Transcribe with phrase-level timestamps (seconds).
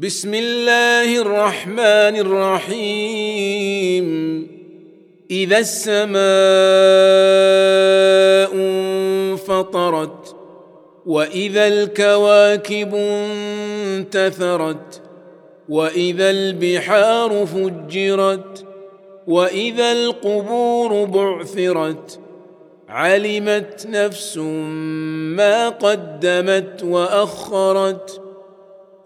[0.00, 4.06] بسم الله الرحمن الرحيم
[5.30, 6.18] اذا السماء
[8.54, 10.36] انفطرت
[11.06, 12.94] واذا الكواكب
[13.94, 15.02] انتثرت
[15.68, 18.64] واذا البحار فجرت
[19.26, 22.20] واذا القبور بعثرت
[22.88, 24.36] علمت نفس
[25.36, 28.27] ما قدمت واخرت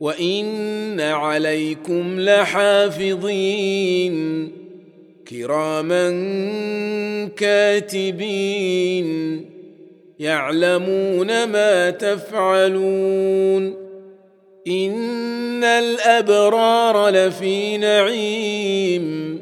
[0.00, 3.66] وان عليكم لحافظين
[5.28, 6.10] كراما
[7.36, 9.06] كاتبين
[10.18, 13.86] يعلمون ما تفعلون
[14.68, 19.36] ان الابرار لفي نعيم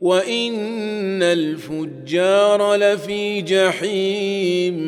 [0.00, 4.78] وان الفجار لفي جحيم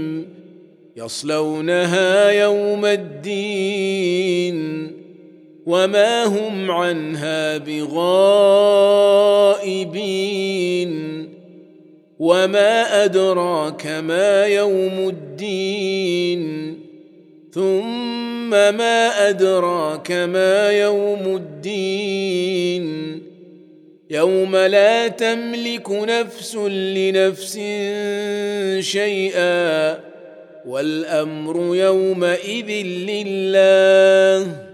[0.96, 4.79] يصلونها يوم الدين
[5.70, 8.10] وما هم عنها بغائبين.
[12.18, 16.74] وما أدراك ما يوم الدين.
[17.54, 23.22] ثم ما أدراك ما يوم الدين.
[24.10, 27.54] يوم لا تملك نفس لنفس
[28.80, 30.00] شيئا.
[30.66, 34.69] والأمر يومئذ لله.